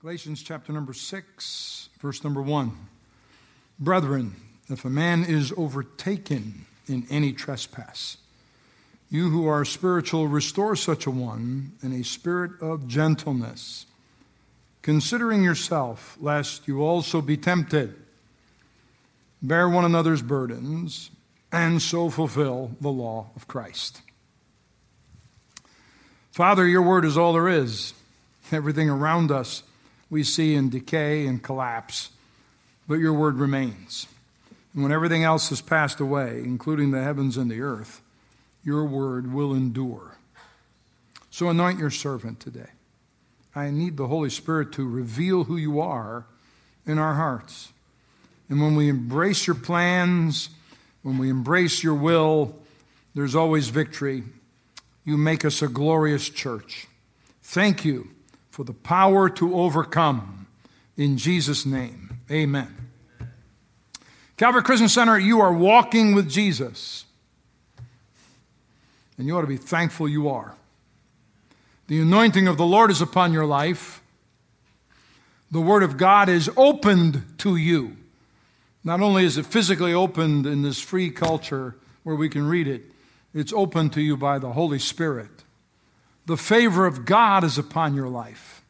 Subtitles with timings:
[0.00, 2.70] Galatians chapter number 6, verse number 1.
[3.80, 4.36] Brethren,
[4.68, 8.16] if a man is overtaken in any trespass,
[9.10, 13.86] you who are spiritual, restore such a one in a spirit of gentleness,
[14.82, 17.92] considering yourself, lest you also be tempted.
[19.42, 21.10] Bear one another's burdens,
[21.50, 24.00] and so fulfill the law of Christ.
[26.30, 27.94] Father, your word is all there is.
[28.52, 29.64] Everything around us
[30.10, 32.10] we see in decay and collapse,
[32.86, 34.06] but your word remains.
[34.74, 38.00] And when everything else has passed away, including the heavens and the earth,
[38.64, 40.16] your word will endure.
[41.30, 42.70] So anoint your servant today.
[43.54, 46.26] I need the Holy Spirit to reveal who you are
[46.86, 47.72] in our hearts.
[48.48, 50.48] And when we embrace your plans,
[51.02, 52.56] when we embrace your will,
[53.14, 54.22] there's always victory.
[55.04, 56.86] You make us a glorious church.
[57.42, 58.08] Thank you
[58.58, 60.48] for the power to overcome.
[60.96, 62.90] In Jesus' name, amen.
[64.36, 67.04] Calvary Christian Center, you are walking with Jesus.
[69.16, 70.56] And you ought to be thankful you are.
[71.86, 74.02] The anointing of the Lord is upon your life.
[75.52, 77.96] The Word of God is opened to you.
[78.82, 82.82] Not only is it physically opened in this free culture where we can read it,
[83.32, 85.30] it's opened to you by the Holy Spirit.
[86.28, 88.62] The favor of God is upon your life.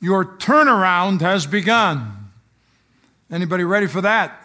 [0.00, 2.30] Your turnaround has begun.
[3.32, 4.40] Anybody ready for that?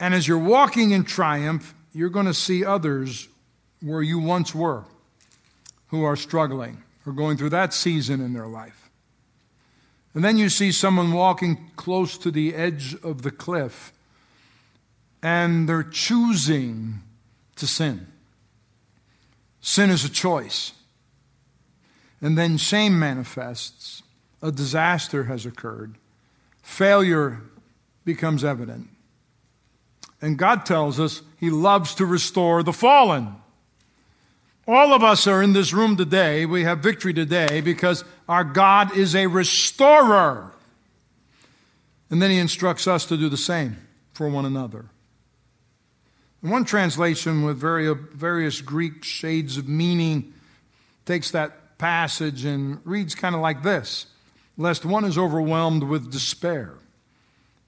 [0.00, 3.28] And as you're walking in triumph, you're going to see others
[3.82, 4.84] where you once were
[5.88, 8.88] who are struggling or going through that season in their life.
[10.14, 13.92] And then you see someone walking close to the edge of the cliff
[15.22, 17.00] and they're choosing
[17.56, 18.06] to sin.
[19.60, 20.72] Sin is a choice.
[22.20, 24.02] And then shame manifests.
[24.42, 25.96] A disaster has occurred.
[26.62, 27.40] Failure
[28.04, 28.88] becomes evident.
[30.20, 33.34] And God tells us He loves to restore the fallen.
[34.66, 36.44] All of us are in this room today.
[36.44, 40.52] We have victory today because our God is a restorer.
[42.10, 43.76] And then He instructs us to do the same
[44.12, 44.86] for one another.
[46.40, 50.32] One translation with various Greek shades of meaning
[51.04, 54.06] takes that passage and reads kind of like this
[54.56, 56.74] Lest one is overwhelmed with despair.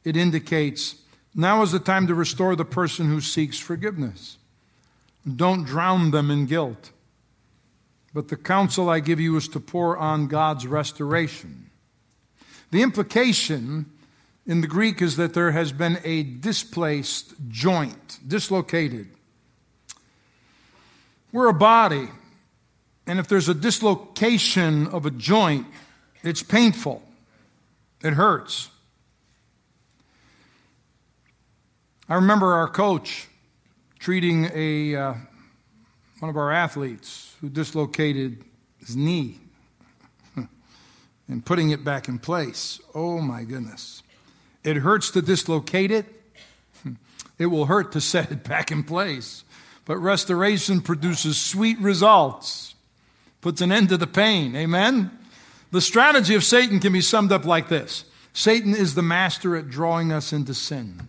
[0.05, 0.97] It indicates
[1.35, 4.39] now is the time to restore the person who seeks forgiveness.
[5.37, 6.91] Don't drown them in guilt.
[8.13, 11.71] But the counsel I give you is to pour on God's restoration.
[12.73, 13.87] The implication
[14.47, 19.09] in the Greek is that there has been a displaced joint, dislocated.
[21.33, 22.09] We're a body,
[23.07, 25.67] and if there's a dislocation of a joint,
[26.23, 27.03] it's painful,
[28.03, 28.71] it hurts.
[32.09, 33.29] I remember our coach
[34.01, 35.15] treating a, uh,
[36.19, 38.43] one of our athletes who dislocated
[38.79, 39.39] his knee
[41.29, 42.81] and putting it back in place.
[42.95, 44.00] Oh my goodness.
[44.63, 46.07] It hurts to dislocate it,
[47.39, 49.45] it will hurt to set it back in place.
[49.85, 52.75] But restoration produces sweet results,
[53.41, 54.55] puts an end to the pain.
[54.55, 55.11] Amen?
[55.73, 59.69] The strategy of Satan can be summed up like this Satan is the master at
[59.69, 61.01] drawing us into sin.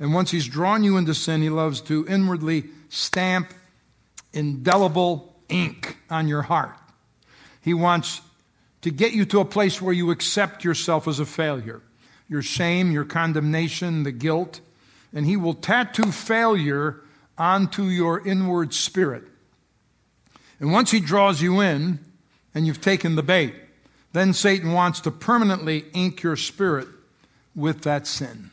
[0.00, 3.52] And once he's drawn you into sin, he loves to inwardly stamp
[4.32, 6.76] indelible ink on your heart.
[7.60, 8.20] He wants
[8.82, 11.82] to get you to a place where you accept yourself as a failure
[12.28, 14.60] your shame, your condemnation, the guilt,
[15.12, 17.00] and he will tattoo failure
[17.36, 19.24] onto your inward spirit.
[20.60, 22.00] And once he draws you in
[22.54, 23.54] and you've taken the bait,
[24.12, 26.88] then Satan wants to permanently ink your spirit
[27.54, 28.50] with that sin.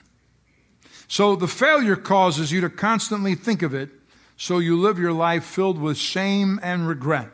[1.07, 3.89] So the failure causes you to constantly think of it,
[4.37, 7.29] so you live your life filled with shame and regret.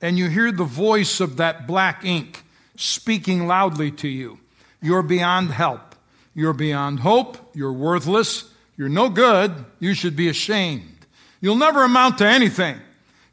[0.00, 2.44] And you hear the voice of that black ink
[2.76, 4.40] speaking loudly to you.
[4.82, 5.94] You're beyond help.
[6.34, 7.38] You're beyond hope.
[7.54, 8.50] You're worthless.
[8.76, 9.64] You're no good.
[9.78, 11.06] You should be ashamed.
[11.40, 12.78] You'll never amount to anything.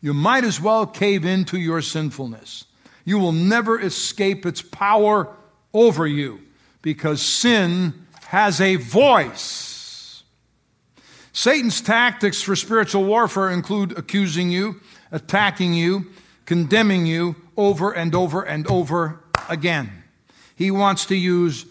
[0.01, 2.66] You might as well cave into your sinfulness.
[3.04, 5.36] You will never escape its power
[5.74, 6.40] over you
[6.81, 10.24] because sin has a voice.
[11.34, 14.81] Satan's tactics for spiritual warfare include accusing you,
[15.12, 16.07] attacking you,
[16.45, 20.04] condemning you over and over and over again.
[20.60, 21.66] He wants to use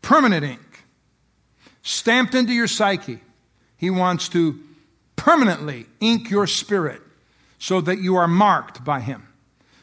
[0.00, 0.84] permanent ink
[1.82, 3.18] stamped into your psyche.
[3.76, 4.60] He wants to
[5.16, 7.02] permanently ink your spirit
[7.58, 9.26] so that you are marked by Him.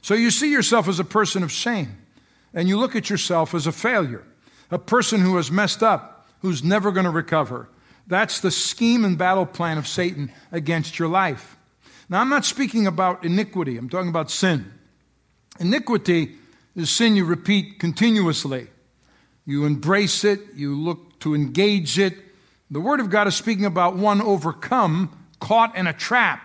[0.02, 1.98] So you see yourself as a person of shame,
[2.54, 4.24] and you look at yourself as a failure,
[4.72, 7.68] a person who has messed up, who's never going to recover.
[8.08, 11.58] That's the scheme and battle plan of Satan against your life.
[12.08, 14.72] Now, I'm not speaking about iniquity, I'm talking about sin.
[15.60, 16.38] Iniquity
[16.76, 18.68] is sin you repeat continuously.
[19.46, 22.14] You embrace it, you look to engage it.
[22.72, 26.42] The Word of God is speaking about one overcome, caught in a trap,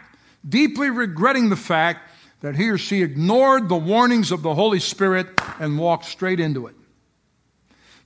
[0.48, 2.10] deeply regretting the fact
[2.40, 5.28] that he or she ignored the warnings of the Holy Spirit
[5.58, 6.74] and walked straight into it.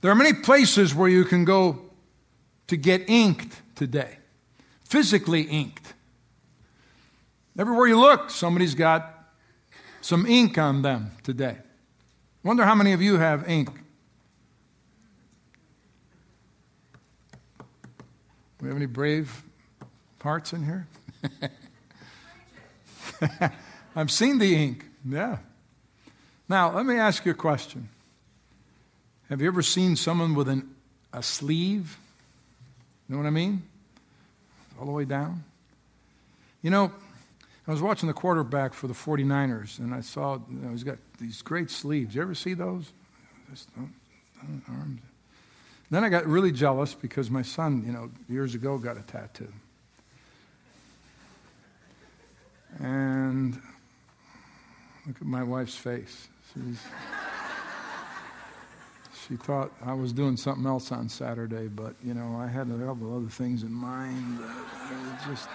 [0.01, 1.81] There are many places where you can go
[2.67, 4.17] to get inked today,
[4.83, 5.93] physically inked.
[7.57, 9.13] Everywhere you look, somebody's got
[10.01, 11.57] some ink on them today.
[12.43, 13.69] Wonder how many of you have ink.
[18.61, 19.43] We have any brave
[20.19, 20.87] parts in here?
[23.95, 24.85] I've seen the ink.
[25.05, 25.37] Yeah.
[26.47, 27.89] Now, let me ask you a question.
[29.29, 30.73] Have you ever seen someone with an,
[31.13, 31.97] a sleeve?
[33.07, 33.63] You know what I mean?
[34.79, 35.43] All the way down.
[36.61, 36.91] You know,
[37.69, 40.97] I was watching the quarterback for the 49ers, and I saw you know, he's got
[41.19, 42.15] these great sleeves.
[42.15, 42.91] You ever see those?
[43.47, 43.69] Just,
[44.67, 45.01] arms.
[45.91, 49.53] Then I got really jealous because my son, you know, years ago got a tattoo.
[52.79, 53.61] And
[55.05, 56.27] look at my wife's face.
[56.51, 56.81] She's,
[59.27, 62.77] she thought I was doing something else on Saturday, but, you know, I had a
[62.79, 65.49] couple other things in mind that I just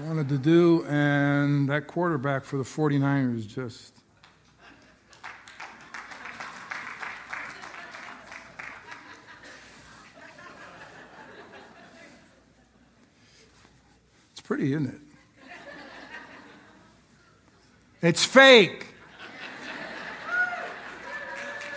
[0.00, 0.84] wanted to do.
[0.86, 3.94] And that quarterback for the 49ers just.
[14.32, 15.00] It's pretty, isn't it?
[18.02, 18.88] It's fake.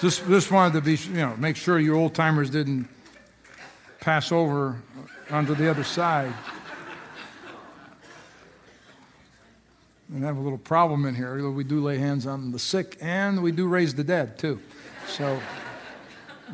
[0.02, 2.88] Just, just wanted to be, you know, make sure your old timers didn't
[4.02, 4.82] pass over
[5.30, 6.34] onto the other side.
[10.16, 11.52] And have a little problem in here.
[11.52, 14.62] We do lay hands on the sick and we do raise the dead too.
[15.10, 15.42] So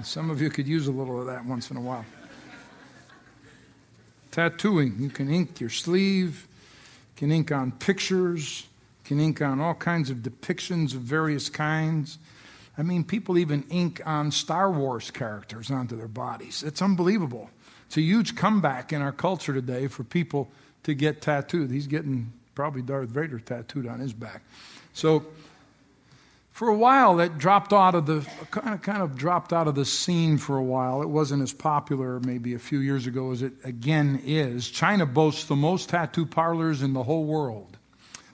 [0.02, 2.04] some of you could use a little of that once in a while.
[4.32, 4.96] Tattooing.
[4.98, 6.48] You can ink your sleeve,
[7.16, 8.66] can ink on pictures,
[9.04, 12.18] can ink on all kinds of depictions of various kinds.
[12.80, 16.64] I mean, people even ink on Star Wars characters onto their bodies.
[16.64, 17.52] It's unbelievable.
[17.86, 20.50] It's a huge comeback in our culture today for people
[20.82, 21.70] to get tattooed.
[21.70, 24.44] He's getting probably Darth Vader tattooed on his back.
[24.94, 25.26] So,
[26.52, 29.76] for a while, it dropped out of the kind of, kind of dropped out of
[29.76, 31.02] the scene for a while.
[31.02, 34.70] It wasn't as popular maybe a few years ago as it again is.
[34.70, 37.78] China boasts the most tattoo parlors in the whole world.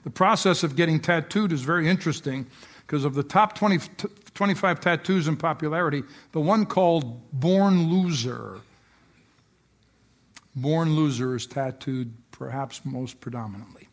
[0.04, 2.46] The process of getting tattooed is very interesting
[2.86, 3.78] because of the top 20,
[4.34, 8.60] 25 tattoos in popularity, the one called Born Loser.
[10.56, 13.87] Born Loser is tattooed perhaps most predominantly.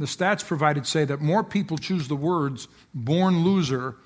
[0.00, 3.96] The stats provided say that more people choose the words born loser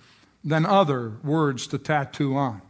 [0.43, 2.61] than other words to tattoo on.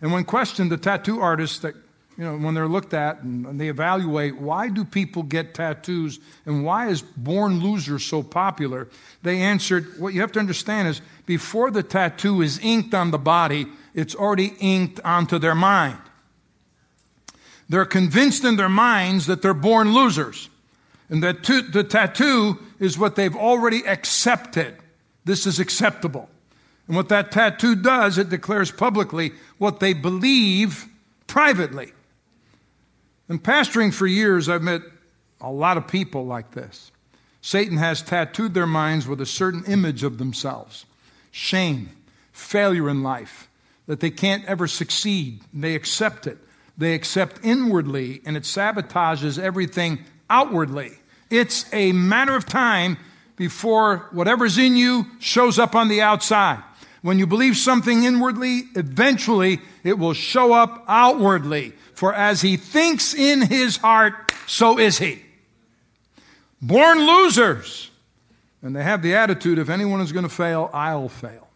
[0.00, 1.74] And when questioned, the tattoo artists that
[2.16, 6.64] you know, when they're looked at and they evaluate why do people get tattoos and
[6.64, 8.86] why is born loser so popular,
[9.24, 13.18] they answered what you have to understand is before the tattoo is inked on the
[13.18, 15.98] body, it's already inked onto their mind.
[17.68, 20.48] They're convinced in their minds that they're born losers.
[21.10, 24.76] And that the tattoo is what they've already accepted.
[25.24, 26.30] This is acceptable.
[26.86, 30.86] And what that tattoo does, it declares publicly what they believe
[31.26, 31.92] privately.
[33.28, 34.82] And pastoring for years, I've met
[35.40, 36.90] a lot of people like this.
[37.42, 40.86] Satan has tattooed their minds with a certain image of themselves
[41.32, 41.90] shame,
[42.32, 43.48] failure in life,
[43.86, 45.40] that they can't ever succeed.
[45.54, 46.38] They accept it.
[46.76, 50.99] They accept inwardly, and it sabotages everything outwardly.
[51.30, 52.98] It's a matter of time
[53.36, 56.62] before whatever's in you shows up on the outside.
[57.02, 61.72] When you believe something inwardly, eventually it will show up outwardly.
[61.94, 65.22] For as he thinks in his heart, so is he.
[66.60, 67.90] Born losers.
[68.62, 71.48] And they have the attitude if anyone is going to fail, I'll fail.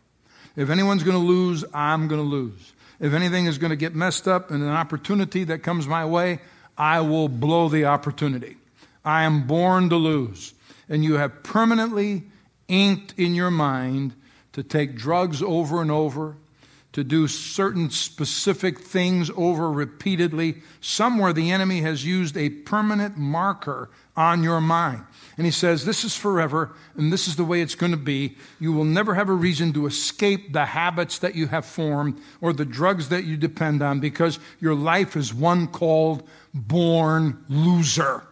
[0.57, 2.73] If anyone's going to lose, I'm going to lose.
[3.00, 6.38] If anything is going to get messed up and an opportunity that comes my way,
[6.78, 8.57] I will blow the opportunity.
[9.04, 10.54] I am born to lose.
[10.88, 12.25] And you have permanently
[12.68, 14.14] inked in your mind
[14.52, 16.37] to take drugs over and over,
[16.92, 20.62] to do certain specific things over repeatedly.
[20.80, 25.04] Somewhere the enemy has used a permanent marker on your mind.
[25.37, 28.37] And he says, This is forever, and this is the way it's going to be.
[28.61, 32.52] You will never have a reason to escape the habits that you have formed or
[32.52, 38.23] the drugs that you depend on because your life is one called born loser.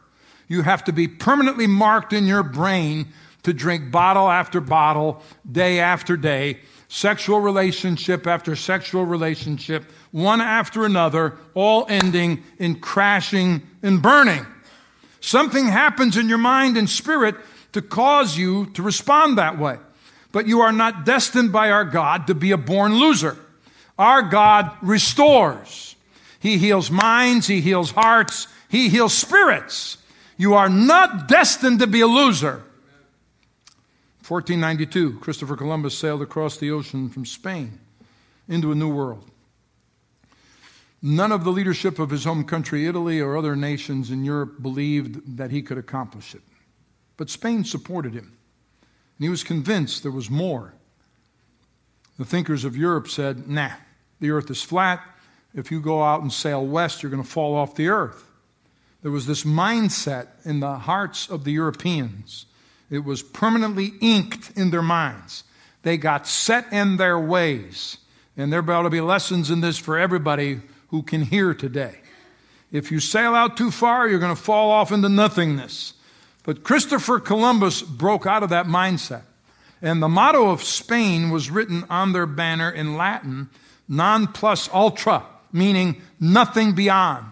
[0.48, 3.08] You have to be permanently marked in your brain
[3.42, 6.60] to drink bottle after bottle, day after day
[6.92, 14.44] sexual relationship after sexual relationship, one after another, all ending in crashing and burning.
[15.20, 17.34] Something happens in your mind and spirit
[17.72, 19.78] to cause you to respond that way.
[20.32, 23.38] But you are not destined by our God to be a born loser.
[23.98, 25.96] Our God restores.
[26.40, 29.96] He heals minds, He heals hearts, He heals spirits.
[30.42, 32.64] You are not destined to be a loser.
[34.26, 37.78] 1492, Christopher Columbus sailed across the ocean from Spain
[38.48, 39.30] into a new world.
[41.00, 45.36] None of the leadership of his home country, Italy, or other nations in Europe believed
[45.36, 46.42] that he could accomplish it.
[47.16, 48.36] But Spain supported him,
[49.18, 50.74] and he was convinced there was more.
[52.18, 53.70] The thinkers of Europe said, nah,
[54.18, 55.04] the earth is flat.
[55.54, 58.26] If you go out and sail west, you're going to fall off the earth.
[59.02, 62.46] There was this mindset in the hearts of the Europeans
[62.92, 65.44] it was permanently inked in their minds.
[65.80, 67.96] They got set in their ways.
[68.36, 71.94] And there ought to be lessons in this for everybody who can hear today.
[72.70, 75.94] If you sail out too far, you're going to fall off into nothingness.
[76.44, 79.22] But Christopher Columbus broke out of that mindset.
[79.80, 83.48] And the motto of Spain was written on their banner in Latin,
[83.88, 87.26] non plus ultra, meaning nothing beyond.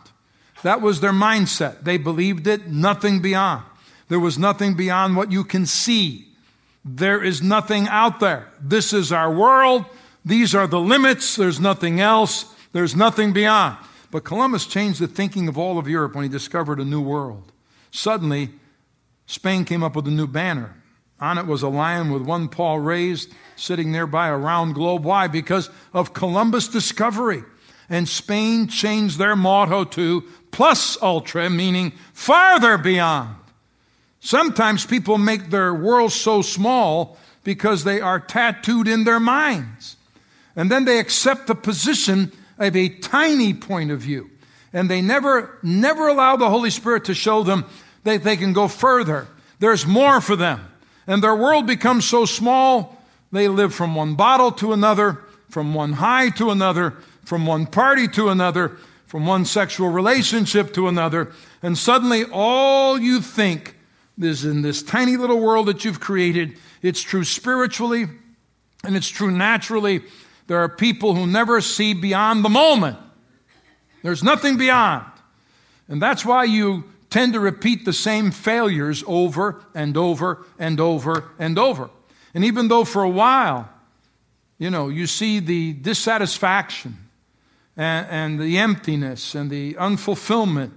[0.62, 1.84] That was their mindset.
[1.84, 3.64] They believed it, nothing beyond.
[4.08, 6.26] There was nothing beyond what you can see.
[6.84, 8.48] There is nothing out there.
[8.60, 9.84] This is our world.
[10.24, 11.36] These are the limits.
[11.36, 12.52] There's nothing else.
[12.72, 13.76] There's nothing beyond.
[14.10, 17.52] But Columbus changed the thinking of all of Europe when he discovered a new world.
[17.90, 18.50] Suddenly,
[19.26, 20.74] Spain came up with a new banner.
[21.20, 25.04] On it was a lion with one paw raised, sitting nearby a round globe.
[25.04, 25.28] Why?
[25.28, 27.44] Because of Columbus' discovery.
[27.88, 33.36] And Spain changed their motto to plus ultra, meaning farther beyond.
[34.20, 39.96] Sometimes people make their world so small because they are tattooed in their minds.
[40.54, 44.30] And then they accept the position of a tiny point of view.
[44.72, 47.64] And they never, never allow the Holy Spirit to show them
[48.04, 49.26] that they can go further.
[49.58, 50.60] There's more for them.
[51.06, 53.02] And their world becomes so small,
[53.32, 58.06] they live from one bottle to another, from one high to another, from one party
[58.08, 58.76] to another,
[59.10, 61.32] from one sexual relationship to another.
[61.64, 63.74] And suddenly all you think
[64.20, 66.56] is in this tiny little world that you've created.
[66.80, 68.06] It's true spiritually
[68.84, 70.02] and it's true naturally.
[70.46, 72.98] There are people who never see beyond the moment.
[74.04, 75.06] There's nothing beyond.
[75.88, 81.32] And that's why you tend to repeat the same failures over and over and over
[81.36, 81.90] and over.
[82.32, 83.68] And even though for a while,
[84.56, 87.09] you know, you see the dissatisfaction
[87.80, 90.70] and, and the emptiness and the unfulfillment,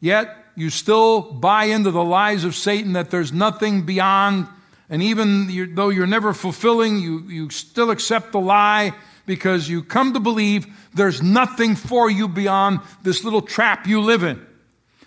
[0.00, 4.48] yet you still buy into the lies of Satan that there's nothing beyond,
[4.88, 8.92] and even you're, though you're never fulfilling, you, you still accept the lie
[9.26, 14.24] because you come to believe there's nothing for you beyond this little trap you live
[14.24, 14.44] in.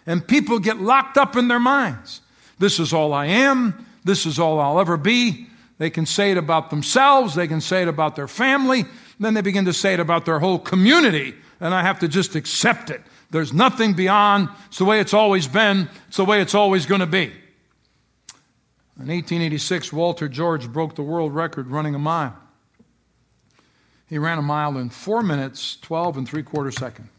[0.06, 2.22] And people get locked up in their minds.
[2.58, 3.86] This is all I am.
[4.06, 5.48] This is all I'll ever be.
[5.78, 7.36] They can say it about themselves.
[7.36, 8.86] They can say it about their family.
[9.20, 11.36] Then they begin to say it about their whole community.
[11.60, 13.02] And I have to just accept it.
[13.32, 14.50] There's nothing beyond.
[14.68, 15.90] It's the way it's always been.
[16.08, 17.32] It's the way it's always going to be.
[19.00, 22.38] In 1886, Walter George broke the world record running a mile.
[24.08, 27.10] He ran a mile in 4 minutes, 12 and 3 quarter seconds.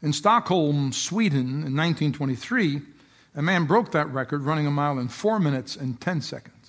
[0.00, 2.80] In Stockholm, Sweden, in 1923,
[3.34, 6.61] a man broke that record running a mile in 4 minutes and 10 seconds.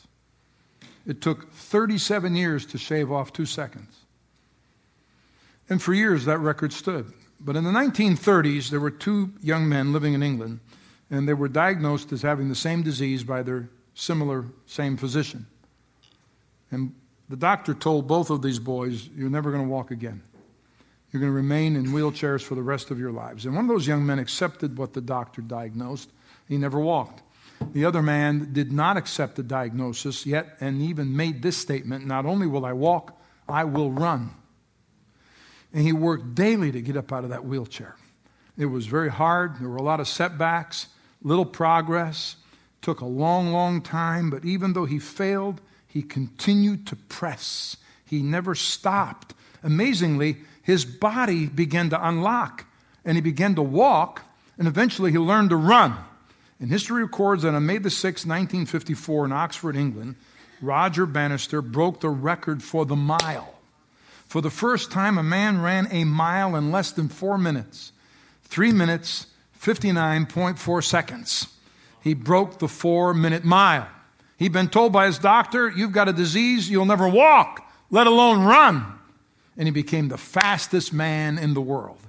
[1.05, 3.97] It took 37 years to shave off 2 seconds.
[5.69, 7.11] And for years, that record stood.
[7.39, 10.59] But in the 1930s, there were two young men living in England,
[11.09, 15.45] and they were diagnosed as having the same disease by their similar, same physician.
[16.71, 16.93] And
[17.29, 20.21] the doctor told both of these boys, You're never going to walk again.
[21.11, 23.45] You're going to remain in wheelchairs for the rest of your lives.
[23.45, 26.09] And one of those young men accepted what the doctor diagnosed.
[26.47, 27.21] He never walked.
[27.73, 32.25] The other man did not accept the diagnosis yet and even made this statement Not
[32.25, 34.29] only will I walk, I will run.
[35.73, 37.95] And he worked daily to get up out of that wheelchair.
[38.57, 39.59] It was very hard.
[39.59, 40.87] There were a lot of setbacks,
[41.23, 42.35] little progress.
[42.83, 47.77] Took a long, long time, but even though he failed, he continued to press.
[48.05, 49.33] He never stopped.
[49.63, 52.65] amazingly, his body began to unlock
[53.05, 54.23] and he began to walk,
[54.57, 55.97] and eventually he learned to run.
[56.63, 60.15] And history records that on May the 6th, 1954, in Oxford, England,
[60.61, 63.53] Roger Bannister broke the record for the mile.
[64.27, 67.91] For the first time, a man ran a mile in less than four minutes.
[68.45, 69.27] Three minutes,
[69.61, 71.47] 59.4 seconds.
[72.01, 73.89] He broke the four minute mile.
[74.37, 78.45] He'd been told by his doctor, You've got a disease, you'll never walk, let alone
[78.45, 78.85] run.
[79.57, 81.99] And he became the fastest man in the world.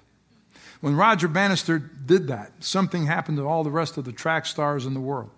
[0.85, 4.85] When Roger Bannister did that, something happened to all the rest of the track stars
[4.85, 5.31] in the world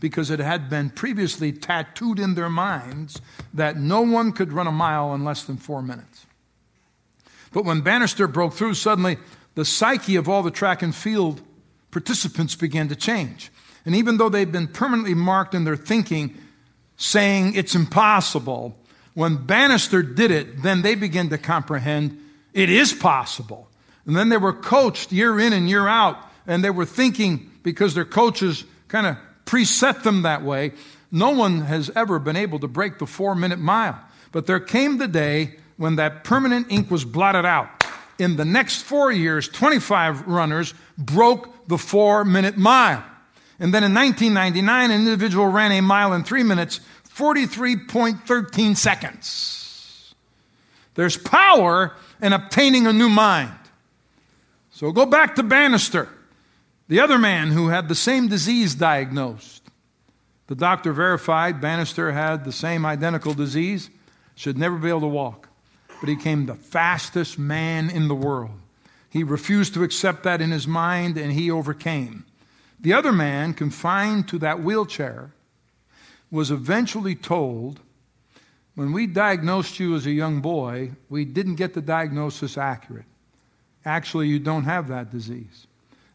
[0.00, 3.18] because it had been previously tattooed in their minds
[3.54, 6.26] that no one could run a mile in less than four minutes.
[7.54, 9.16] But when Bannister broke through, suddenly
[9.54, 11.40] the psyche of all the track and field
[11.90, 13.50] participants began to change.
[13.86, 16.36] And even though they'd been permanently marked in their thinking,
[16.98, 18.76] saying it's impossible,
[19.14, 22.18] when Bannister did it, then they began to comprehend
[22.52, 23.70] it is possible.
[24.06, 27.94] And then they were coached year in and year out, and they were thinking because
[27.94, 29.16] their coaches kind of
[29.46, 30.72] preset them that way.
[31.10, 33.98] No one has ever been able to break the four minute mile.
[34.32, 37.84] But there came the day when that permanent ink was blotted out.
[38.18, 43.04] In the next four years, 25 runners broke the four minute mile.
[43.58, 46.80] And then in 1999, an individual ran a mile in three minutes,
[47.14, 50.14] 43.13 seconds.
[50.94, 53.52] There's power in obtaining a new mind.
[54.82, 56.08] So go back to Bannister,
[56.88, 59.62] the other man who had the same disease diagnosed.
[60.48, 63.90] The doctor verified Bannister had the same identical disease,
[64.34, 65.48] should never be able to walk
[66.02, 68.58] but he became the fastest man in the world.
[69.08, 72.24] He refused to accept that in his mind, and he overcame.
[72.80, 75.30] The other man, confined to that wheelchair,
[76.28, 77.78] was eventually told
[78.74, 83.04] when we diagnosed you as a young boy, we didn't get the diagnosis accurate.
[83.84, 85.66] Actually, you don't have that disease.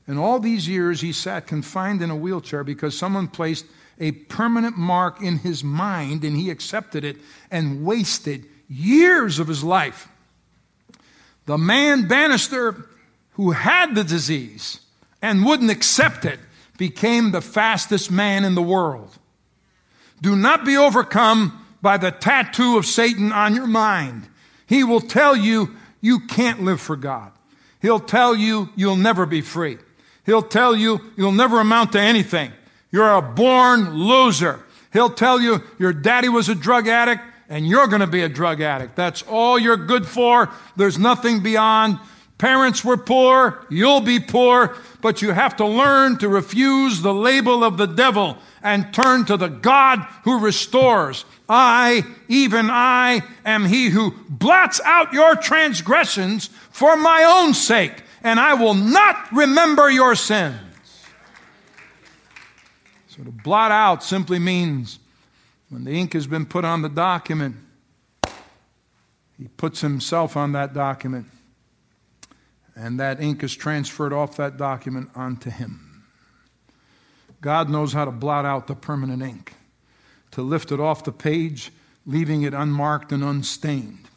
[0.08, 3.66] And all these years, he sat confined in a wheelchair because someone placed
[4.00, 7.18] a permanent mark in his mind and he accepted it
[7.52, 10.08] and wasted years of his life.
[11.46, 12.88] The man Bannister,
[13.32, 14.80] who had the disease
[15.22, 16.40] and wouldn't accept it,
[16.78, 19.18] became the fastest man in the world.
[20.22, 24.28] Do not be overcome by the tattoo of Satan on your mind.
[24.68, 27.32] He will tell you you can't live for God.
[27.82, 29.78] He'll tell you you'll never be free.
[30.26, 32.52] He'll tell you you'll never amount to anything.
[32.92, 34.60] You're a born loser.
[34.94, 38.30] He'll tell you your daddy was a drug addict and you're going to be a
[38.30, 38.96] drug addict.
[38.96, 40.50] That's all you're good for.
[40.76, 42.00] There's nothing beyond.
[42.38, 47.64] Parents were poor, you'll be poor, but you have to learn to refuse the label
[47.64, 51.26] of the devil and turn to the God who restores.
[51.50, 58.40] I, even I, am he who blots out your transgressions for my own sake, and
[58.40, 60.60] I will not remember your sins.
[63.08, 65.00] So to blot out simply means
[65.70, 67.56] when the ink has been put on the document,
[69.40, 71.26] he puts himself on that document,
[72.78, 76.04] and that ink is transferred off that document onto him.
[77.42, 79.54] God knows how to blot out the permanent ink,
[80.32, 81.72] to lift it off the page,
[82.06, 84.08] leaving it unmarked and unstained.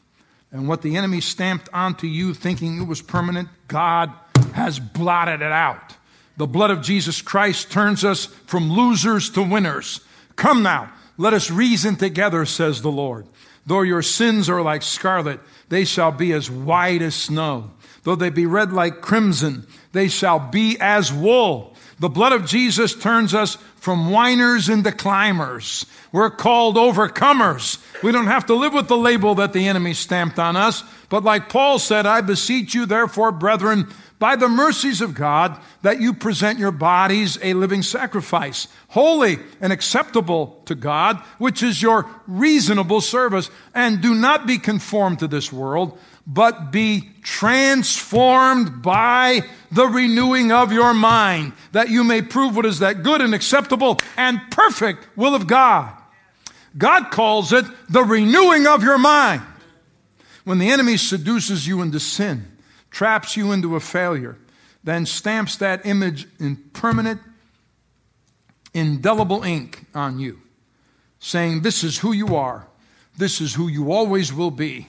[0.53, 4.13] And what the enemy stamped onto you thinking it was permanent, God
[4.55, 5.97] has blotted it out.
[6.37, 10.01] The blood of Jesus Christ turns us from losers to winners.
[10.37, 13.27] Come now, let us reason together, says the Lord.
[13.67, 17.71] Though your sins are like scarlet, they shall be as white as snow.
[18.03, 21.75] Though they be red like crimson, they shall be as wool.
[21.99, 25.85] The blood of Jesus turns us from whiners into climbers.
[26.13, 27.79] We're called overcomers.
[28.03, 30.83] We don't have to live with the label that the enemy stamped on us.
[31.11, 36.01] But like Paul said, I beseech you, therefore, brethren, by the mercies of God that
[36.01, 42.07] you present your bodies a living sacrifice, holy and acceptable to God, which is your
[42.27, 43.51] reasonable service.
[43.75, 50.73] And do not be conformed to this world, but be transformed by the renewing of
[50.73, 55.35] your mind, that you may prove what is that good and acceptable and perfect will
[55.35, 55.93] of God.
[56.77, 59.43] God calls it the renewing of your mind.
[60.45, 62.47] When the enemy seduces you into sin,
[62.91, 64.39] traps you into a failure,
[64.83, 67.21] then stamps that image in permanent,
[68.73, 70.41] indelible ink on you,
[71.19, 72.67] saying, This is who you are,
[73.17, 74.89] this is who you always will be.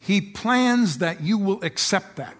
[0.00, 2.36] He plans that you will accept that,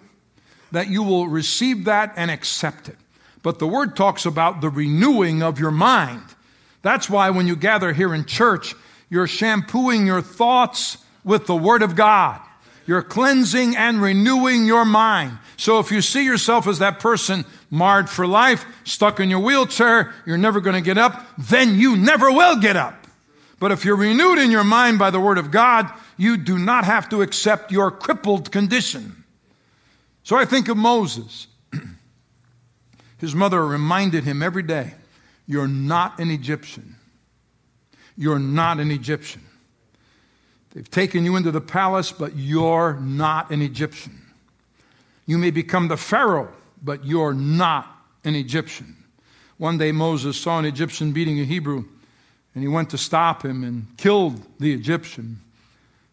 [0.73, 2.97] that you will receive that and accept it.
[3.43, 6.23] But the word talks about the renewing of your mind.
[6.83, 8.75] That's why when you gather here in church,
[9.11, 12.41] you're shampooing your thoughts with the Word of God.
[12.87, 15.39] You're cleansing and renewing your mind.
[15.57, 20.15] So if you see yourself as that person marred for life, stuck in your wheelchair,
[20.27, 23.07] you're never going to get up, then you never will get up.
[23.59, 25.91] But if you're renewed in your mind by the Word of God,
[26.21, 29.25] you do not have to accept your crippled condition.
[30.23, 31.47] So I think of Moses.
[33.19, 34.93] His mother reminded him every day,
[35.47, 36.97] You're not an Egyptian.
[38.19, 39.41] You're not an Egyptian.
[40.75, 44.21] They've taken you into the palace, but you're not an Egyptian.
[45.25, 46.53] You may become the Pharaoh,
[46.83, 47.87] but you're not
[48.25, 48.95] an Egyptian.
[49.57, 51.85] One day Moses saw an Egyptian beating a Hebrew,
[52.55, 55.41] and he went to stop him and killed the Egyptian.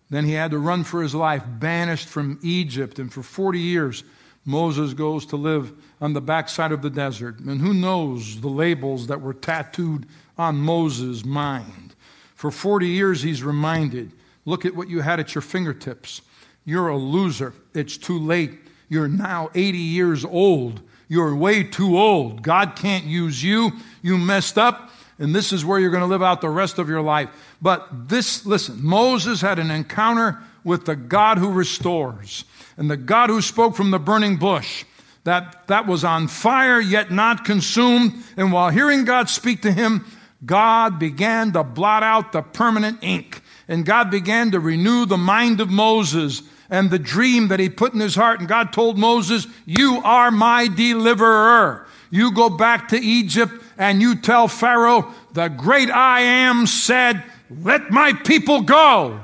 [0.10, 4.04] Then he had to run for his life, banished from Egypt, and for 40 years,
[4.46, 7.40] Moses goes to live on the backside of the desert.
[7.40, 10.06] And who knows the labels that were tattooed
[10.38, 11.96] on Moses' mind?
[12.36, 14.14] For 40 years, he's reminded
[14.46, 16.22] look at what you had at your fingertips.
[16.64, 17.54] You're a loser.
[17.74, 18.58] It's too late.
[18.88, 20.82] You're now 80 years old.
[21.10, 22.44] You're way too old.
[22.44, 23.72] God can't use you.
[24.02, 26.88] You messed up, and this is where you're going to live out the rest of
[26.88, 27.30] your life.
[27.62, 32.46] But this, listen, Moses had an encounter with the God who restores
[32.78, 34.86] and the God who spoke from the burning bush
[35.24, 38.14] that, that was on fire yet not consumed.
[38.38, 40.06] And while hearing God speak to him,
[40.46, 43.42] God began to blot out the permanent ink.
[43.68, 47.94] And God began to renew the mind of Moses and the dream that he put
[47.94, 48.40] in his heart.
[48.40, 51.88] And God told Moses, You are my deliverer.
[52.10, 57.90] You go back to Egypt and you tell Pharaoh, The great I am said, Let
[57.92, 59.20] my people go.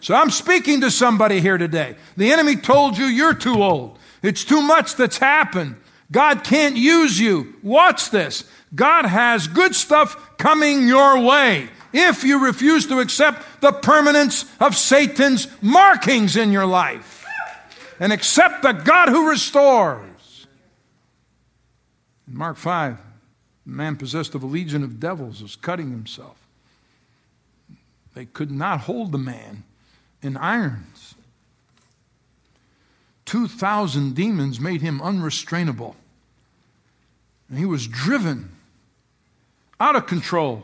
[0.00, 1.96] So I'm speaking to somebody here today.
[2.16, 3.98] The enemy told you you're too old.
[4.22, 5.76] It's too much that's happened.
[6.10, 7.54] God can't use you.
[7.62, 8.44] Watch this.
[8.74, 14.76] God has good stuff coming your way if you refuse to accept the permanence of
[14.76, 17.26] Satan's markings in your life
[18.00, 20.46] and accept the God who restores.
[22.26, 22.98] In Mark 5,
[23.66, 26.37] the man possessed of a legion of devils was cutting himself.
[28.14, 29.64] They could not hold the man
[30.22, 31.14] in irons.
[33.26, 35.94] 2,000 demons made him unrestrainable.
[37.48, 38.50] And he was driven
[39.78, 40.62] out of control.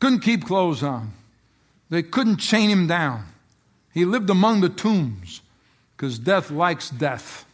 [0.00, 1.12] Couldn't keep clothes on.
[1.90, 3.24] They couldn't chain him down.
[3.92, 5.40] He lived among the tombs
[5.96, 7.44] because death likes death.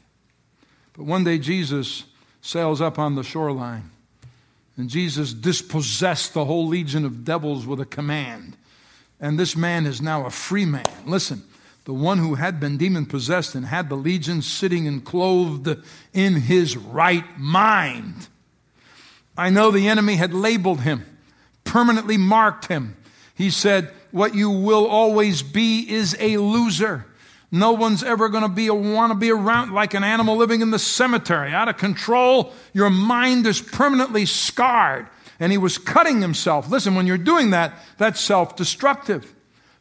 [0.92, 2.04] But one day Jesus
[2.42, 3.90] sails up on the shoreline
[4.76, 8.56] and Jesus dispossessed the whole legion of devils with a command.
[9.20, 10.84] And this man is now a free man.
[11.06, 11.44] Listen,
[11.84, 15.78] the one who had been demon possessed and had the legion sitting and clothed
[16.12, 18.28] in his right mind.
[19.36, 21.04] I know the enemy had labeled him,
[21.64, 22.96] permanently marked him.
[23.34, 27.06] He said, What you will always be is a loser.
[27.54, 30.72] No one's ever going to be want to be around like an animal living in
[30.72, 32.52] the cemetery, out of control.
[32.72, 35.06] Your mind is permanently scarred
[35.38, 36.68] and he was cutting himself.
[36.68, 39.32] Listen, when you're doing that, that's self destructive.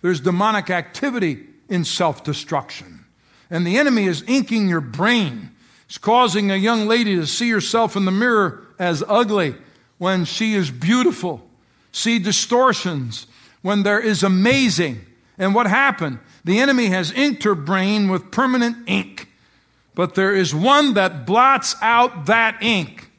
[0.04, 3.06] There's demonic activity in self destruction.
[3.50, 5.50] And the enemy is inking your brain.
[5.88, 9.56] It's causing a young lady to see herself in the mirror as ugly
[9.98, 11.42] when she is beautiful,
[11.92, 13.26] see distortions
[13.64, 15.04] when there is amazing.
[15.40, 16.20] And what happened?
[16.44, 19.30] The enemy has inked her brain with permanent ink.
[19.96, 23.12] But there is one that blots out that ink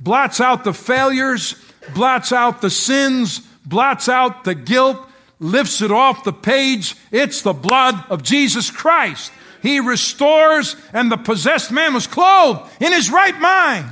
[0.00, 1.54] blots out the failures,
[1.94, 4.98] blots out the sins, blots out the guilt,
[5.38, 6.96] lifts it off the page.
[7.12, 9.32] It's the blood of Jesus Christ.
[9.62, 13.86] He restores, and the possessed man was clothed in his right mind.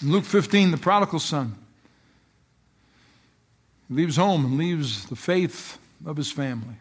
[0.00, 1.54] In Luke 15, the prodigal son
[3.88, 6.76] leaves home and leaves the faith of his family.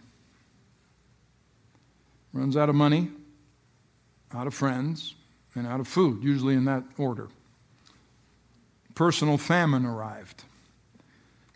[2.36, 3.10] Runs out of money,
[4.32, 5.16] out of friends,
[5.56, 7.30] and out of food, usually in that order
[8.96, 10.44] personal famine arrived.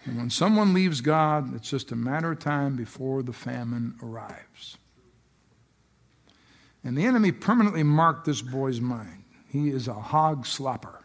[0.05, 4.77] And when someone leaves God, it's just a matter of time before the famine arrives.
[6.83, 9.23] And the enemy permanently marked this boy's mind.
[9.49, 10.99] He is a hog slopper.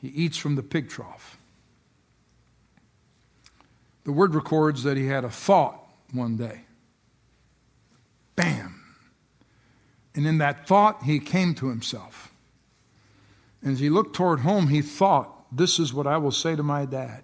[0.00, 1.38] He eats from the pig trough.
[4.04, 5.80] The word records that he had a thought
[6.12, 6.63] one day.
[8.36, 8.80] Bam!
[10.14, 12.32] And in that thought, he came to himself.
[13.62, 16.62] And as he looked toward home, he thought, This is what I will say to
[16.62, 17.22] my dad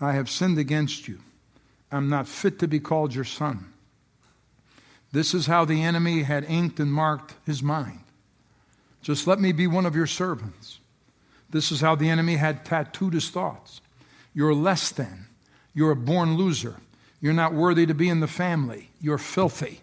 [0.00, 1.20] I have sinned against you.
[1.90, 3.72] I'm not fit to be called your son.
[5.12, 8.00] This is how the enemy had inked and marked his mind.
[9.00, 10.80] Just let me be one of your servants.
[11.50, 13.80] This is how the enemy had tattooed his thoughts.
[14.34, 15.26] You're less than.
[15.72, 16.78] You're a born loser.
[17.20, 18.90] You're not worthy to be in the family.
[19.00, 19.82] You're filthy.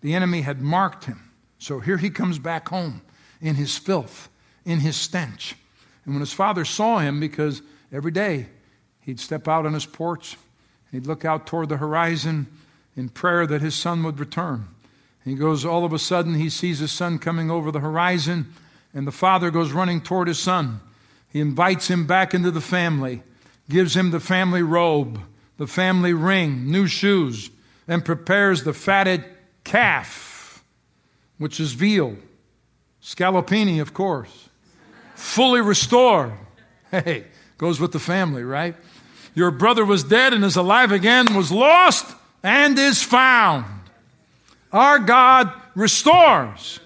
[0.00, 1.30] The enemy had marked him.
[1.58, 3.02] So here he comes back home
[3.40, 4.28] in his filth,
[4.64, 5.56] in his stench.
[6.04, 8.46] And when his father saw him, because every day
[9.00, 10.36] he'd step out on his porch,
[10.90, 12.46] he'd look out toward the horizon
[12.96, 14.68] in prayer that his son would return.
[15.24, 18.52] He goes, all of a sudden, he sees his son coming over the horizon,
[18.94, 20.80] and the father goes running toward his son.
[21.28, 23.22] He invites him back into the family,
[23.68, 25.20] gives him the family robe,
[25.58, 27.50] the family ring, new shoes,
[27.86, 29.24] and prepares the fatted
[29.70, 30.64] calf,
[31.38, 32.16] which is veal,
[33.00, 34.48] scallopini, of course,
[35.14, 36.32] fully restored.
[36.90, 38.74] Hey, goes with the family, right?
[39.32, 42.04] Your brother was dead and is alive again, was lost
[42.42, 43.64] and is found.
[44.72, 46.80] Our God restores.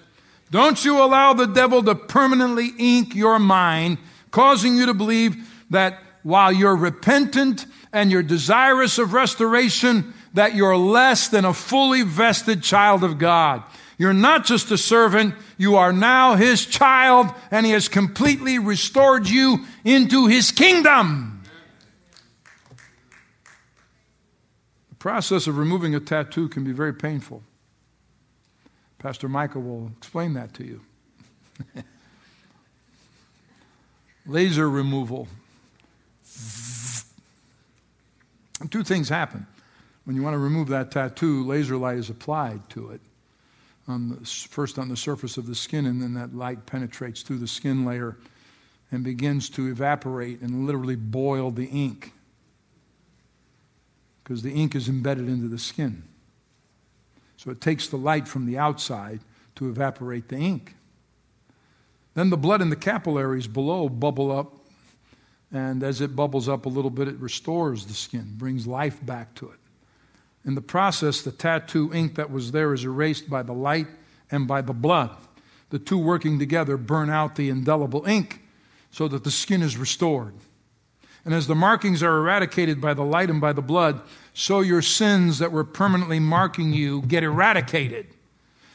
[0.51, 3.97] Don't you allow the devil to permanently ink your mind,
[4.29, 5.35] causing you to believe
[5.71, 12.03] that while you're repentant and you're desirous of restoration, that you're less than a fully
[12.03, 13.63] vested child of God.
[13.97, 19.27] You're not just a servant, you are now his child, and he has completely restored
[19.27, 21.41] you into his kingdom.
[24.89, 27.41] The process of removing a tattoo can be very painful.
[28.99, 30.81] Pastor Michael will explain that to you.
[34.25, 35.29] Laser removal.
[38.69, 39.47] Two things happen.
[40.05, 43.01] When you want to remove that tattoo, laser light is applied to it.
[43.87, 47.37] On the, first on the surface of the skin, and then that light penetrates through
[47.39, 48.17] the skin layer
[48.91, 52.13] and begins to evaporate and literally boil the ink.
[54.23, 56.03] Because the ink is embedded into the skin.
[57.37, 59.19] So it takes the light from the outside
[59.55, 60.75] to evaporate the ink.
[62.15, 64.55] Then the blood in the capillaries below bubble up,
[65.51, 69.35] and as it bubbles up a little bit, it restores the skin, brings life back
[69.35, 69.59] to it.
[70.45, 73.87] In the process, the tattoo ink that was there is erased by the light
[74.29, 75.11] and by the blood.
[75.71, 78.41] The two working together burn out the indelible ink
[78.91, 80.33] so that the skin is restored.
[81.25, 84.01] And as the markings are eradicated by the light and by the blood,
[84.35, 88.05] so your sins that were permanently marking you get eradicated.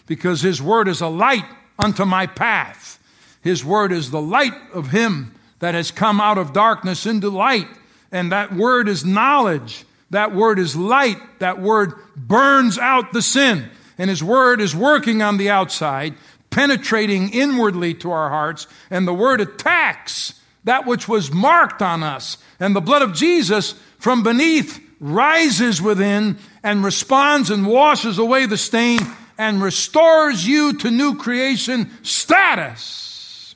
[0.06, 1.44] Because His Word is a light
[1.78, 2.98] unto my path.
[3.40, 7.68] His Word is the light of Him that has come out of darkness into light.
[8.10, 9.84] And that Word is knowledge.
[10.10, 11.18] That Word is light.
[11.38, 13.68] That Word burns out the sin.
[13.98, 16.14] And His Word is working on the outside,
[16.50, 18.66] penetrating inwardly to our hearts.
[18.90, 22.38] And the Word attacks that which was marked on us.
[22.58, 28.58] And the blood of Jesus from beneath rises within and responds and washes away the
[28.58, 29.00] stain
[29.38, 33.54] and restores you to new creation status.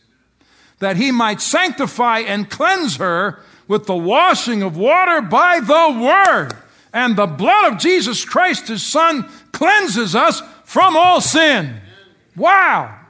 [0.79, 6.53] That he might sanctify and cleanse her with the washing of water by the word.
[6.93, 11.81] And the blood of Jesus Christ, his son, cleanses us from all sin.
[12.37, 13.01] Wow.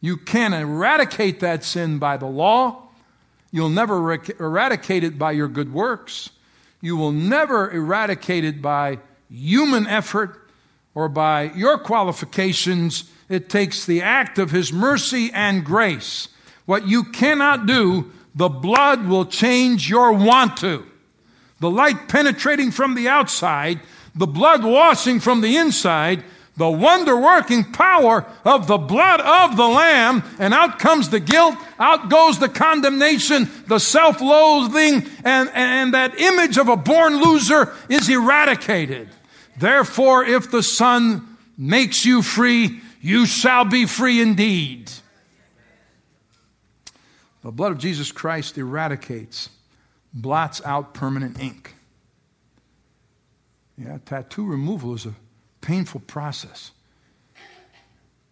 [0.00, 2.88] You can't eradicate that sin by the law.
[3.50, 6.30] You'll never eradicate it by your good works.
[6.80, 8.98] You will never eradicate it by
[9.28, 10.48] human effort
[10.94, 13.10] or by your qualifications.
[13.28, 16.28] It takes the act of His mercy and grace.
[16.66, 20.86] What you cannot do, the blood will change your want to.
[21.60, 23.80] The light penetrating from the outside,
[24.14, 26.24] the blood washing from the inside,
[26.56, 31.56] the wonder working power of the blood of the Lamb, and out comes the guilt,
[31.78, 37.72] out goes the condemnation, the self loathing, and, and that image of a born loser
[37.88, 39.08] is eradicated.
[39.56, 44.90] Therefore, if the Son makes you free, you shall be free indeed.
[47.42, 49.48] The blood of Jesus Christ eradicates,
[50.12, 51.74] blots out permanent ink.
[53.78, 55.14] Yeah, tattoo removal is a
[55.62, 56.72] painful process.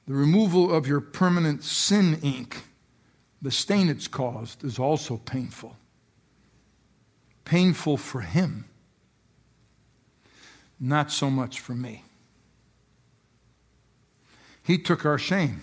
[0.06, 2.64] The removal of your permanent sin ink,
[3.40, 5.76] the stain it's caused, is also painful.
[7.44, 8.66] Painful for him,
[10.78, 12.04] not so much for me.
[14.62, 15.62] He took our shame.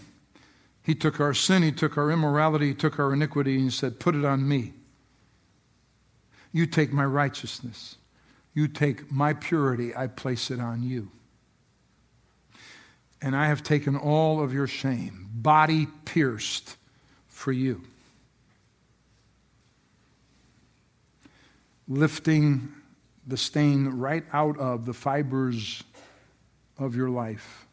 [0.85, 3.99] He took our sin, He took our immorality, He took our iniquity, and He said,
[3.99, 4.73] Put it on me.
[6.51, 7.97] You take my righteousness.
[8.53, 11.11] You take my purity, I place it on you
[13.25, 16.77] and I have taken all of your shame, body pierced
[17.27, 17.81] for you.
[21.87, 22.71] Lifting
[23.25, 25.83] the stain right out of the fibers
[26.77, 27.65] of your life,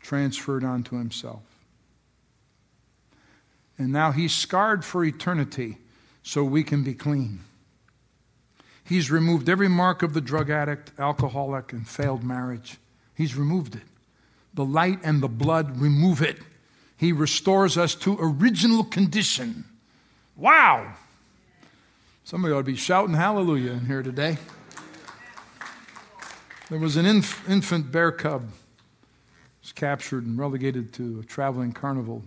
[0.00, 1.42] transferred onto himself.
[3.78, 5.78] And now he's scarred for eternity
[6.22, 7.40] so we can be clean.
[8.84, 12.78] He's removed every mark of the drug addict, alcoholic, and failed marriage.
[13.14, 13.82] He's removed it.
[14.52, 16.38] The light and the blood remove it.
[16.96, 19.64] He restores us to original condition.
[20.36, 20.94] Wow!
[22.24, 24.38] Somebody ought to be shouting hallelujah in here today.
[26.70, 28.48] There was an inf- infant bear cub
[29.64, 32.22] was captured and relegated to a traveling carnival.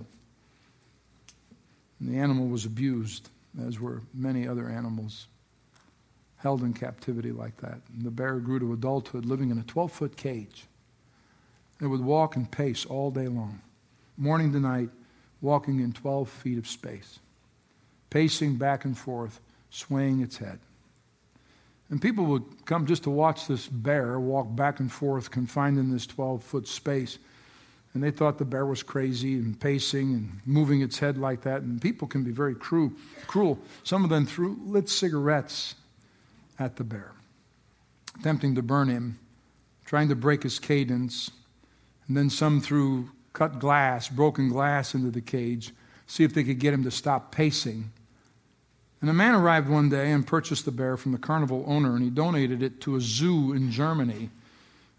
[1.99, 3.29] And the animal was abused,
[3.65, 5.27] as were many other animals
[6.37, 7.79] held in captivity like that.
[7.93, 10.65] And the bear grew to adulthood living in a 12 foot cage.
[11.81, 13.61] It would walk and pace all day long,
[14.17, 14.89] morning to night,
[15.41, 17.19] walking in 12 feet of space,
[18.09, 20.59] pacing back and forth, swaying its head.
[21.89, 25.91] And people would come just to watch this bear walk back and forth, confined in
[25.91, 27.17] this 12 foot space.
[27.93, 31.61] And they thought the bear was crazy and pacing and moving its head like that.
[31.61, 32.91] And people can be very cruel.
[33.25, 33.57] cruel.
[33.83, 35.75] Some of them threw lit cigarettes
[36.59, 37.13] at the bear,
[38.19, 39.19] attempting to burn him,
[39.85, 41.31] trying to break his cadence.
[42.07, 45.71] And then some threw cut glass, broken glass into the cage,
[46.07, 47.91] see if they could get him to stop pacing.
[48.99, 52.03] And a man arrived one day and purchased the bear from the carnival owner, and
[52.03, 54.31] he donated it to a zoo in Germany.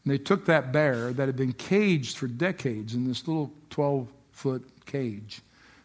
[0.09, 4.09] And they took that bear that had been caged for decades in this little 12
[4.33, 5.43] foot cage,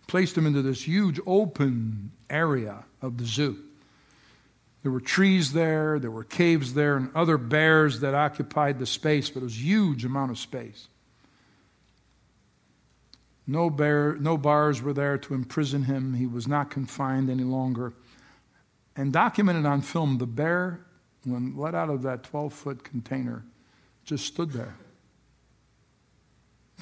[0.07, 3.57] placed him into this huge open area of the zoo.
[4.81, 9.29] There were trees there, there were caves there, and other bears that occupied the space,
[9.29, 10.87] but it was a huge amount of space.
[13.45, 16.13] No, bear, no bars were there to imprison him.
[16.13, 17.91] He was not confined any longer.
[18.95, 20.79] And documented on film, the bear,
[21.25, 23.43] when let out of that 12 foot container,
[24.05, 24.75] just stood there.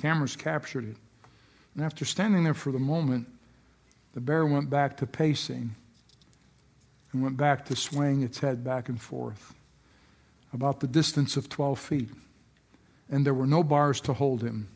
[0.01, 0.97] Cameras captured it.
[1.75, 3.27] And after standing there for the moment,
[4.13, 5.75] the bear went back to pacing
[7.11, 9.53] and went back to swaying its head back and forth
[10.53, 12.09] about the distance of 12 feet.
[13.09, 14.67] And there were no bars to hold him.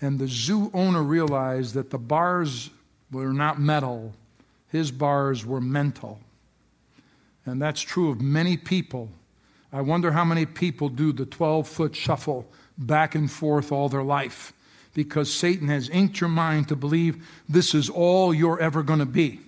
[0.00, 2.70] And the zoo owner realized that the bars
[3.10, 4.14] were not metal,
[4.68, 6.20] his bars were mental.
[7.44, 9.10] And that's true of many people.
[9.72, 12.46] I wonder how many people do the 12 foot shuffle
[12.78, 14.52] back and forth all their life
[14.94, 19.06] because Satan has inked your mind to believe this is all you're ever going to
[19.06, 19.40] be.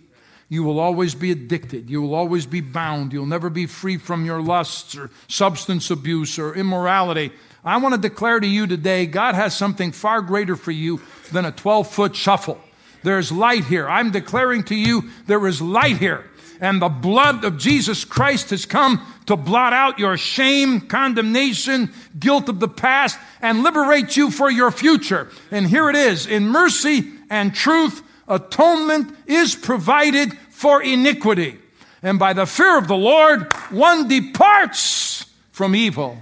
[0.50, 1.90] You will always be addicted.
[1.90, 3.12] You will always be bound.
[3.12, 7.33] You'll never be free from your lusts or substance abuse or immorality.
[7.64, 11.02] I want to declare to you today God has something far greater for you
[11.33, 12.59] than a 12 foot shuffle.
[13.02, 13.88] There's light here.
[13.88, 16.27] I'm declaring to you there is light here.
[16.60, 22.48] And the blood of Jesus Christ has come to blot out your shame, condemnation, guilt
[22.48, 25.28] of the past, and liberate you for your future.
[25.50, 31.58] And here it is in mercy and truth atonement is provided for iniquity.
[32.02, 36.18] And by the fear of the Lord, one departs from evil.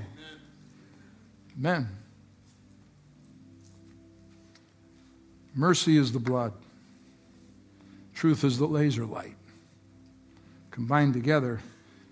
[1.59, 1.89] Amen.
[5.55, 6.53] Mercy is the blood,
[8.15, 9.36] truth is the laser light.
[10.77, 11.61] Combined together,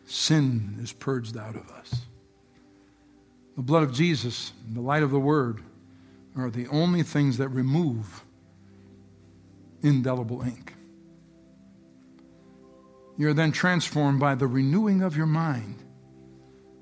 [0.07, 2.07] sin is purged out of us.
[3.57, 5.61] The blood of Jesus and the light of the Word
[6.35, 8.25] are the only things that remove
[9.83, 10.73] indelible ink.
[13.19, 15.83] You're then transformed by the renewing of your mind.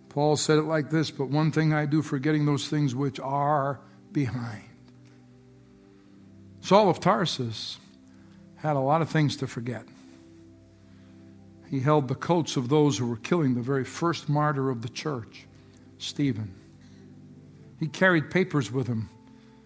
[0.09, 3.81] Paul said it like this But one thing I do, forgetting those things which are
[4.13, 4.63] behind.
[6.61, 7.81] Saul of Tarsus
[8.55, 9.85] had a lot of things to forget.
[11.73, 14.91] He held the coats of those who were killing the very first martyr of the
[14.91, 15.47] church,
[15.97, 16.55] Stephen.
[17.81, 19.09] He carried papers with him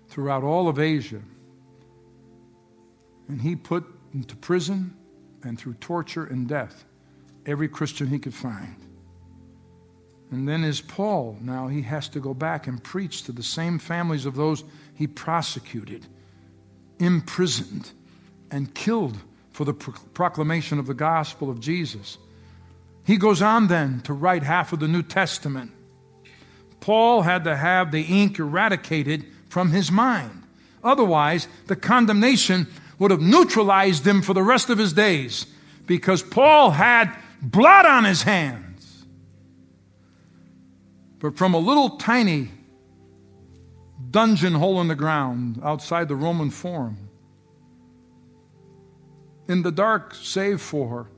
[0.08, 1.20] throughout all of Asia
[3.26, 4.96] and he put into prison
[5.42, 6.84] and through torture and death
[7.44, 8.76] every Christian he could find.
[10.30, 11.36] And then as Paul.
[11.40, 14.62] Now he has to go back and preach to the same families of those
[14.94, 16.06] he prosecuted,
[17.00, 17.90] imprisoned,
[18.52, 19.18] and killed
[19.56, 22.18] for the proclamation of the gospel of Jesus.
[23.04, 25.72] He goes on then to write half of the New Testament.
[26.80, 30.42] Paul had to have the ink eradicated from his mind.
[30.84, 32.66] Otherwise, the condemnation
[32.98, 35.46] would have neutralized him for the rest of his days
[35.86, 39.06] because Paul had blood on his hands.
[41.18, 42.50] But from a little tiny
[44.10, 47.05] dungeon hole in the ground outside the Roman Forum,
[49.48, 51.08] in the dark, save for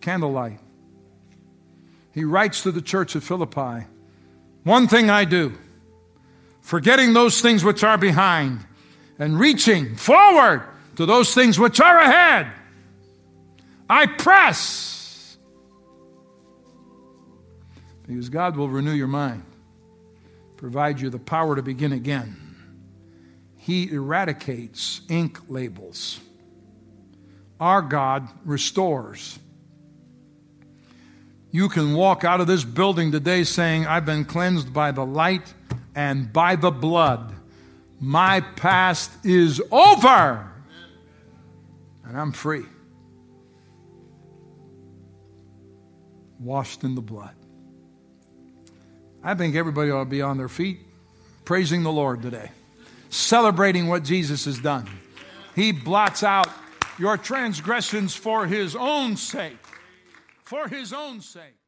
[0.00, 0.60] candlelight,
[2.12, 3.86] he writes to the church of Philippi
[4.64, 5.52] One thing I do,
[6.60, 8.60] forgetting those things which are behind
[9.18, 10.64] and reaching forward
[10.96, 12.46] to those things which are ahead.
[13.88, 14.90] I press
[18.10, 19.44] Because God will renew your mind,
[20.56, 22.36] provide you the power to begin again.
[23.56, 26.18] He eradicates ink labels.
[27.60, 29.38] Our God restores.
[31.50, 35.52] You can walk out of this building today saying, I've been cleansed by the light
[35.94, 37.34] and by the blood.
[38.00, 40.50] My past is over.
[42.04, 42.64] And I'm free.
[46.38, 47.34] Washed in the blood.
[49.22, 50.78] I think everybody ought to be on their feet
[51.44, 52.50] praising the Lord today,
[53.10, 54.88] celebrating what Jesus has done.
[55.54, 56.48] He blots out
[57.00, 59.56] your transgressions for his own sake.
[60.44, 61.59] For his own sake.